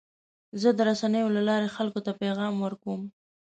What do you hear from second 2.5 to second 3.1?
ورکوم.